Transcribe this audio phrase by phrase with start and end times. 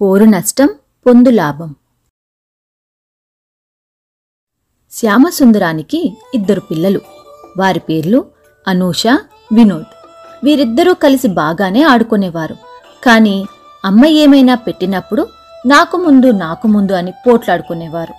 [0.00, 0.68] పోరు నష్టం
[1.06, 1.74] పొందు లాభం.
[4.92, 7.00] శ్యామసుందరానికి ఇద్దరు పిల్లలు.
[7.58, 8.26] వారి పేర్లు
[8.68, 9.06] అనూష
[9.52, 10.06] వినోద్.
[10.44, 12.56] వీరిద్దరూ కలిసి బాగానే ఆడుకునేవారు.
[13.04, 13.46] కాని
[13.84, 15.26] అమ్మ ఏమైనా పెట్టినప్పుడు
[15.66, 18.14] నాకు ముందు నాకు ముందు అని పోట్లాడుకునేవారు.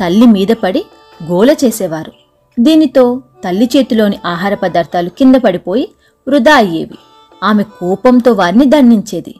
[0.00, 0.86] తల్లి మీద పడి
[1.24, 2.12] గోల చేసేవారు.
[2.60, 5.94] దీనితో తల్లి చేతిలోని ఆహార పదార్థాలు కింద పడిపోయి
[6.28, 6.98] వృధా అయ్యేవి.
[7.42, 9.34] ఆమె కోపంతో వారిని దండించేది.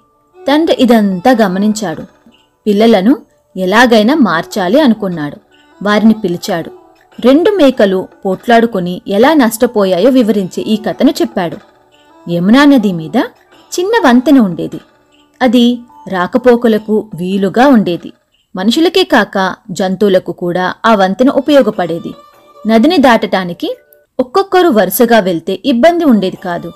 [0.48, 2.02] తండ్రి ఇదంతా గమనించాడు.
[2.66, 3.16] పిల్లలను
[3.56, 5.36] ఎలాగైనా మార్చాలి అనుకున్నాడు.
[5.82, 6.70] వారిని పిలిచాడు.
[7.20, 11.56] రెండు మేకలు పోట్లాడుకుని ఎలా నష్టపోయాయో వివరించి ఈ కథను చెప్పాడు.
[12.30, 13.16] యమునా నది మీద
[13.80, 14.80] చిన్న వంతెన ఉండేది.
[15.42, 18.12] అది రాకపోకలకు వీలుగా ఉండేది.
[18.56, 22.14] మనుషులకే కాక జంతువులకు కూడా ఆ వంతెన ఉపయోగపడేది.
[22.66, 23.76] నదిని దాటటానికి
[24.20, 26.72] ఒక్కొక్కరు వరుసగా వెళ్తే ఇబ్బంది ఉండేది కాదు.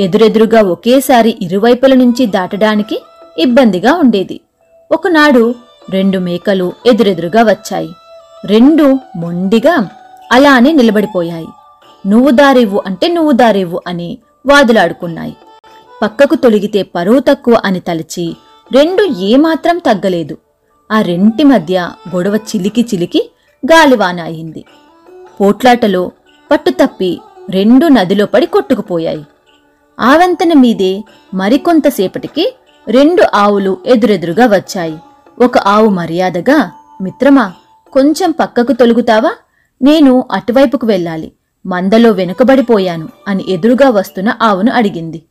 [0.00, 3.02] ఎదురెదురుగా ఒకేసారి ఇరువైపుల నుంచి దాటడానికి
[3.38, 4.40] ఇబ్బందిగా ఉండేది.
[4.92, 5.54] ఒకనాడు
[5.90, 7.90] రెండు మేకలు ఎదురెదురుగా వచ్చాయి.
[8.44, 9.88] రెండు మొండిగా
[10.32, 11.46] అలానే నిలబడిపోయాయి.
[12.06, 15.36] నువ్వు దారివ్వు అంటే నువ్వు దారివ్వు అని వాదులాడుకున్నాయి.
[16.02, 18.36] పక్కకు తొలిగితే పరువు తక్కువ అని తలచి
[18.72, 20.38] రెండు ఏమాత్రం తగ్గలేదు.
[20.92, 23.30] ఆ రెంటి మధ్య గొడవ చిలికి చిలికి
[23.66, 24.64] గాలివాన అయింది.
[25.40, 26.10] పోట్లాటలో
[26.50, 27.20] పట్టుతప్పి
[27.50, 29.26] రెండు నదిలో పడి కొట్టుకుపోయాయి.
[30.00, 32.56] ఆ వంతెన మీదే మరికొంతసేపటికి
[32.88, 34.98] రెండు ఆవులు ఎదురెదురుగా వచ్చాయి.
[35.44, 36.70] ఒక ఆవు మర్యాదగా
[37.02, 37.52] మిత్రమా
[37.92, 39.32] కొంచెం పక్కకు తొలుగుతావా?
[39.82, 41.32] నేను అటువైపుకు వెళ్ళాలి.
[41.66, 45.22] మందలో వెనుకబడిపోయాను అని ఎదురుగా వస్తున్న ఆవును అడిగింది.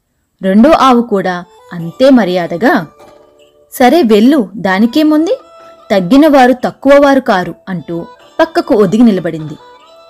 [0.42, 2.88] రెండో ఆవు కూడా అంతే మర్యాదగా
[3.73, 5.39] సరే వెళ్ళు దానికేముంది?
[5.92, 8.06] తగ్గినవారు తక్కువవారు కారు అంటూ
[8.39, 9.54] పక్కకు ఒదిగి నిలబడింది.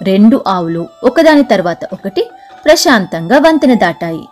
[0.02, 2.30] రెండు ఆవులు ఒకదాని తర్వాత ఒకటి
[2.66, 4.28] ప్రశాంతంగా వంతెన దాటాయి.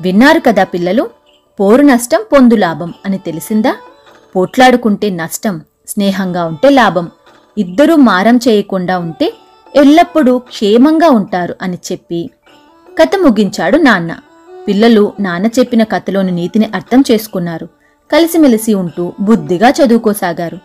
[0.00, 1.10] విన్నారు కదా పిల్లలు?
[1.60, 3.76] పోరు నష్టం పొందు లాభం అని తెలిసిందా?
[4.36, 7.10] పోట్లాడుకుంటే నష్టం స్నేహంగా ఉంటే లాభం.
[7.58, 9.34] ఇద్దరూ మారం చేయకుండా ఉంటే
[9.76, 12.30] ఎల్లప్పుడూ క్షేమంగా ఉంటారు అని చెప్పి.
[13.02, 14.16] కథ ముగించాడు నాన్న.
[14.68, 17.68] పిల్లలు నాన్న చెప్పిన కథలోని నీతిని అర్థం చేసుకున్నారు.
[18.12, 20.58] కలిసిమెలిసి ఉంటూ బుద్ధిగా చదువుకోసాగారు.